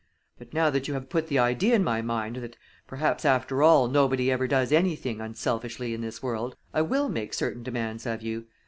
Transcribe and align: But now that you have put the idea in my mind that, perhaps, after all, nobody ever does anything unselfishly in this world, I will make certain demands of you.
But 0.39 0.51
now 0.51 0.71
that 0.71 0.87
you 0.87 0.95
have 0.95 1.09
put 1.11 1.27
the 1.27 1.37
idea 1.37 1.75
in 1.75 1.83
my 1.83 2.01
mind 2.01 2.37
that, 2.37 2.57
perhaps, 2.87 3.23
after 3.23 3.61
all, 3.61 3.87
nobody 3.87 4.31
ever 4.31 4.47
does 4.47 4.71
anything 4.71 5.21
unselfishly 5.21 5.93
in 5.93 6.01
this 6.01 6.23
world, 6.23 6.55
I 6.73 6.81
will 6.81 7.07
make 7.07 7.35
certain 7.35 7.61
demands 7.61 8.07
of 8.07 8.23
you. 8.23 8.47